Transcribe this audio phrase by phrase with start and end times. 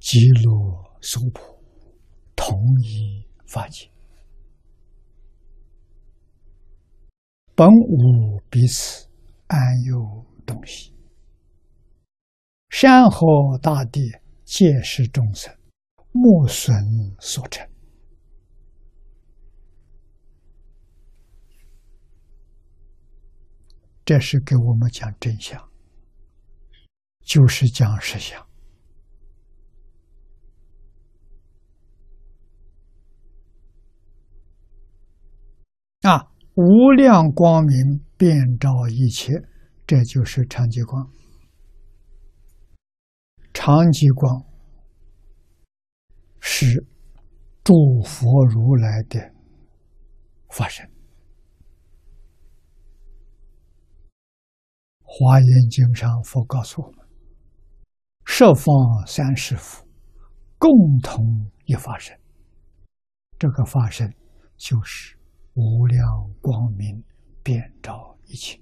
[0.00, 1.62] 极乐娑婆，
[2.36, 3.90] 同一法界，
[7.54, 9.08] 本无彼此，
[9.48, 10.94] 安有东西？
[12.70, 14.12] 山河大地，
[14.44, 15.52] 皆是众生
[16.12, 16.74] 木损
[17.18, 17.68] 所成。
[24.04, 25.70] 这是给我们讲真相，
[27.20, 28.47] 就是讲实相。
[36.60, 39.32] 无量光明遍照一切，
[39.86, 41.08] 这就是常寂光。
[43.54, 44.44] 常寂光
[46.40, 46.84] 是
[47.62, 47.72] 诸
[48.02, 49.32] 佛如来的
[50.50, 50.84] 法身。
[55.04, 57.06] 华严经上佛告诉我们：
[58.24, 59.86] 十方三世佛
[60.58, 60.68] 共
[61.04, 62.18] 同一法身，
[63.38, 64.12] 这个法身
[64.56, 65.16] 就是
[65.58, 66.00] 无量
[66.40, 67.02] 光明
[67.42, 68.60] 遍照一切。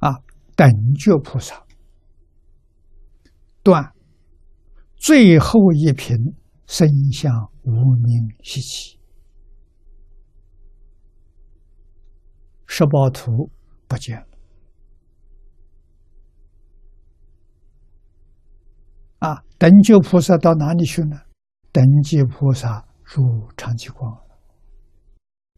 [0.00, 0.12] 啊，
[0.54, 1.66] 等觉菩萨
[3.62, 3.94] 断
[4.96, 6.14] 最后一品
[6.66, 9.00] 生相无名习气，
[12.66, 13.50] 十八图。
[13.86, 14.26] 不见了
[19.18, 19.44] 啊！
[19.58, 21.20] 等觉菩萨到哪里去呢？
[21.70, 24.23] 等觉菩萨入常寂光，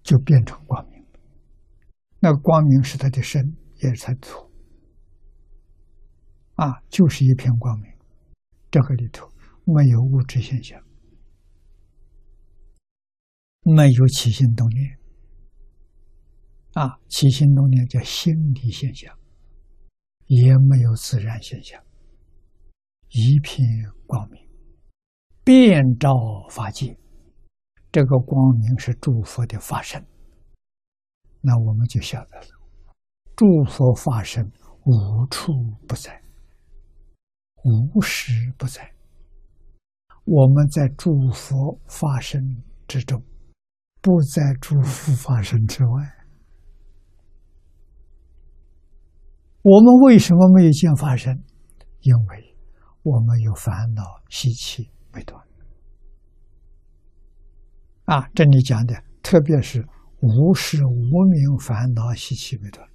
[0.07, 1.05] 就变成光明。
[2.21, 4.49] 那个光明是他的身，也是他的土
[6.55, 7.93] 啊，就是一片光明。
[8.71, 9.29] 这个里头
[9.65, 10.81] 没有物质现象，
[13.63, 14.97] 没有起心动念。
[16.75, 19.13] 啊，起心动念叫心理现象，
[20.27, 21.83] 也没有自然现象，
[23.09, 23.67] 一片
[24.07, 24.41] 光明，
[25.43, 26.11] 遍照
[26.49, 26.97] 法界。
[27.93, 30.05] 这个光明是诸佛的法身，
[31.41, 32.49] 那我们就晓得了，
[33.35, 34.45] 诸佛法身
[34.85, 35.53] 无处
[35.89, 36.23] 不在，
[37.65, 38.93] 无时不在。
[40.25, 43.23] 我们在诸佛法身之中，
[44.03, 46.13] 不在诸佛法身之外。
[49.63, 51.43] 我们为什么没有见法身？
[52.01, 52.57] 因为
[53.03, 55.46] 我们有烦恼习气没断。
[58.07, 59.85] 啊，这里讲的，特别是
[60.21, 62.89] 无始无明烦恼习气没断，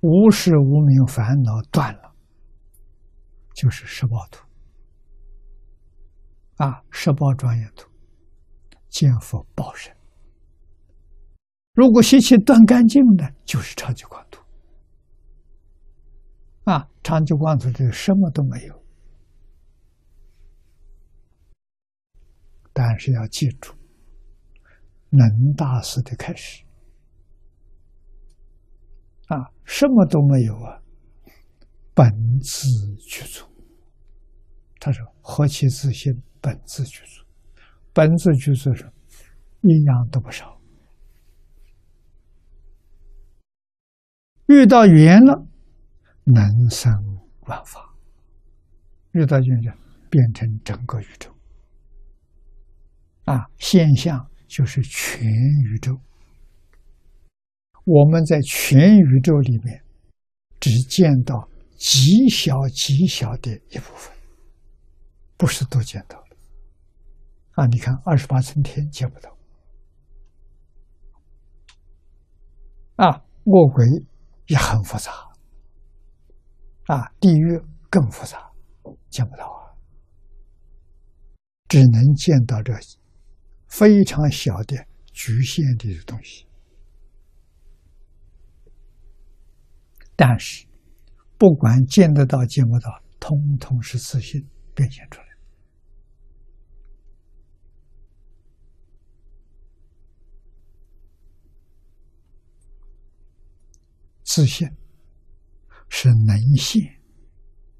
[0.00, 2.12] 无始无明烦恼断了，
[3.54, 4.44] 就是十报图。
[6.56, 7.88] 啊，十报庄严图，
[8.88, 9.94] 见佛报身。
[11.74, 14.42] 如果习气断干净呢，就是超级光图。
[16.64, 18.81] 啊，长寂光图就什么都没有，
[22.92, 23.72] 但是要记住，
[25.08, 26.62] 能大师的开始。
[29.28, 30.78] 啊，什么都没有啊，
[31.94, 32.06] 本
[32.42, 33.46] 自具足。
[34.78, 37.24] 他说：“何其自信，本自具足。
[37.94, 38.92] 本自具足是
[39.62, 40.60] 一样都不少。
[44.48, 45.46] 遇到缘了。”
[46.24, 46.92] 能生
[47.46, 47.96] 万法，
[49.12, 49.72] 遇到境界
[50.10, 51.34] 变成整个宇宙
[53.24, 53.48] 啊！
[53.58, 55.96] 现象就是全宇宙。
[57.84, 59.82] 我们在全宇宙里面，
[60.58, 64.12] 只见到极小极小的一部分，
[65.36, 66.36] 不是都见到了
[67.52, 67.66] 啊！
[67.66, 69.36] 你看二十八层天见不到
[72.96, 73.86] 啊，恶鬼
[74.46, 75.12] 也很复杂。
[76.86, 78.50] 啊，地狱更复杂，
[79.08, 79.70] 见不到啊，
[81.68, 82.72] 只能见到这
[83.72, 84.76] 非常小的
[85.14, 86.46] 局限的东西。
[90.14, 90.66] 但是，
[91.38, 95.26] 不管见得到见不到，通通是自信变现出来。
[104.22, 104.68] 自信。
[105.94, 106.82] 是能现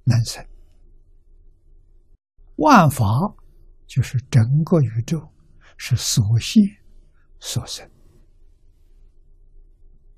[0.04, 0.46] 能生，
[2.56, 3.06] 万法
[3.86, 5.31] 就是整个宇宙
[5.84, 6.62] 是所现
[7.40, 7.90] 所生。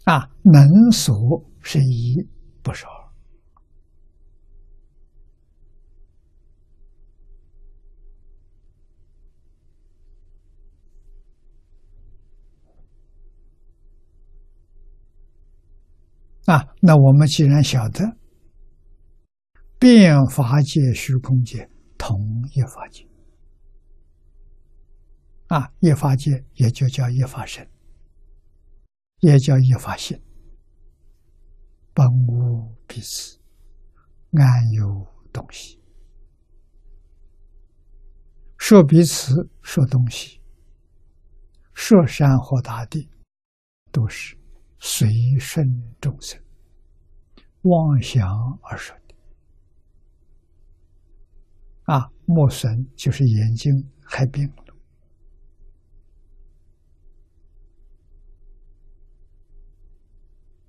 [0.04, 2.28] 啊，能所是一
[2.62, 2.92] 不是二
[16.44, 18.18] 啊，那我们既然晓得
[19.78, 21.66] 变法界、虚空界
[21.96, 22.20] 同
[22.52, 23.08] 一法界
[25.54, 27.70] 啊，一法界也就叫一法身，
[29.20, 30.20] 也叫一法性，
[31.92, 33.38] 本无彼此，
[34.32, 35.80] 安有东西？
[38.58, 40.40] 说彼此，说东西，
[41.72, 43.08] 说山河大地，
[43.92, 44.36] 都是
[44.80, 45.64] 随顺
[46.00, 46.42] 众生
[47.62, 49.14] 妄想而说的。
[51.84, 54.63] 啊，目神就是眼睛害病了。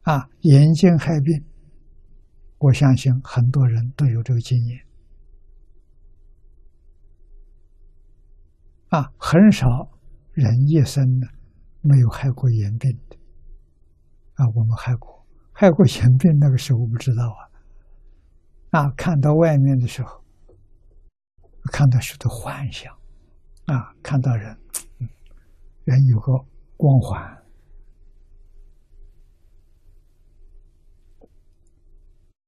[0.05, 1.43] 啊，眼睛害病，
[2.57, 4.79] 我相信很多人都有这个经验。
[8.89, 9.67] 啊，很少
[10.33, 11.27] 人一生呢
[11.81, 13.17] 没有害过眼病的。
[14.35, 17.35] 啊，我们害过，害过眼病那个时候不知道
[18.71, 18.81] 啊。
[18.81, 20.23] 啊，看到外面的时候。
[21.71, 22.93] 看到许多幻想，
[23.65, 24.55] 啊，看到人，
[25.83, 26.31] 人有个
[26.77, 27.43] 光环，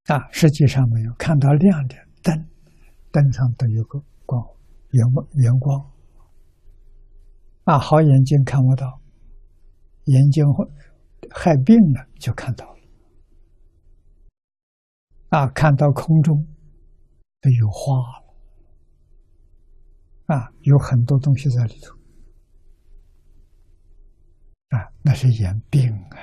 [0.07, 2.47] 啊，实际上没有看到亮的灯，
[3.11, 4.41] 灯上都有个光，
[4.91, 5.91] 圆圆光，
[7.65, 9.01] 啊，好眼睛看不到，
[10.05, 10.45] 眼睛
[11.29, 12.79] 害病了就看到了，
[15.29, 16.47] 啊，看到空中
[17.41, 18.27] 都有花了。
[20.27, 21.95] 啊，有很多东西在里头，
[24.75, 26.17] 啊，那是眼病啊，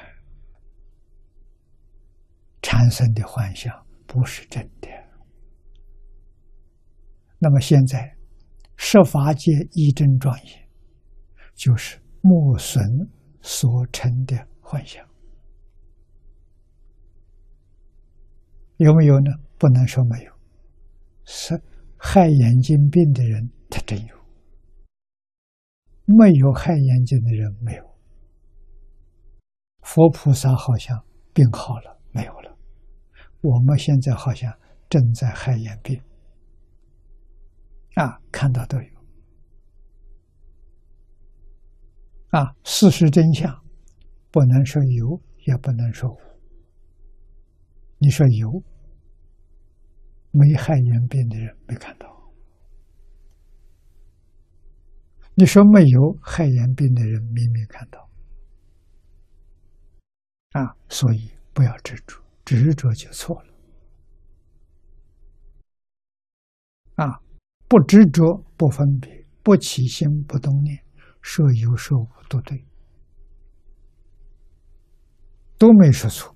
[2.64, 3.70] 产生的幻象
[4.06, 4.88] 不是真的。
[7.38, 8.16] 那么现在，
[8.74, 10.68] 设法界一真庄严，
[11.54, 12.82] 就是木损
[13.42, 15.06] 所成的幻象，
[18.78, 19.30] 有没有呢？
[19.58, 20.32] 不能说没有，
[21.24, 21.62] 是
[21.98, 23.46] 害眼睛病的人。
[23.68, 24.16] 他真有，
[26.06, 27.84] 没有害眼睛的人没有。
[29.82, 32.53] 佛菩萨好像病好了，没有了。
[33.44, 34.50] 我们现在好像
[34.88, 36.00] 正在害眼病，
[37.96, 38.88] 啊，看到都有。
[42.30, 43.62] 啊，事实真相，
[44.30, 46.16] 不能说有，也不能说无。
[47.98, 48.62] 你说有，
[50.30, 52.08] 没害眼病的人没看到。
[55.34, 58.08] 你说没有害眼病的人，明明看到
[60.52, 63.54] 啊，所以不要执着，执着就错了
[66.96, 67.20] 啊！
[67.66, 70.84] 不执着，不分别，不起心，不动念，
[71.22, 72.64] 舍有舍无都对，
[75.58, 76.33] 都没说错